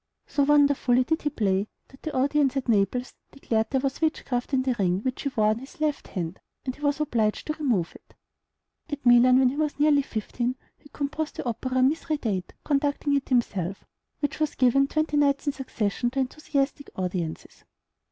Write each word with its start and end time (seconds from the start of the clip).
So 0.25 0.41
wonderfully 0.45 1.03
did 1.03 1.21
he 1.21 1.29
play, 1.29 1.67
that 1.89 2.01
the 2.01 2.11
audience 2.17 2.57
at 2.57 2.67
Naples 2.67 3.13
declared 3.31 3.67
there 3.69 3.81
was 3.81 4.01
witchcraft 4.01 4.51
in 4.51 4.63
the 4.63 4.75
ring 4.79 5.01
which 5.01 5.21
he 5.21 5.29
wore 5.35 5.49
on 5.49 5.59
his 5.59 5.79
left 5.79 6.07
hand, 6.07 6.39
and 6.65 6.73
he 6.75 6.81
was 6.81 6.99
obliged 6.99 7.45
to 7.45 7.53
remove 7.53 7.93
it. 7.93 8.15
At 8.89 9.05
Milan, 9.05 9.37
when 9.37 9.49
he 9.49 9.57
was 9.57 9.79
nearly 9.79 10.01
fifteen, 10.01 10.55
he 10.75 10.89
composed 10.89 11.35
the 11.35 11.45
opera 11.45 11.83
"Mithridate," 11.83 12.53
conducting 12.63 13.15
it 13.15 13.29
himself, 13.29 13.85
which 14.21 14.39
was 14.39 14.55
given 14.55 14.87
twenty 14.87 15.17
nights 15.17 15.45
in 15.45 15.53
succession 15.53 16.09
to 16.09 16.19
enthusiastic 16.21 16.89
audiences. 16.95 17.63